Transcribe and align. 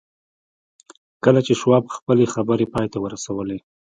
کله 1.23 1.39
چې 1.47 1.53
شواب 1.61 1.83
خپلې 1.95 2.25
خبرې 2.33 2.65
پای 2.73 2.87
ته 2.93 2.97
ورسولې. 3.03 3.57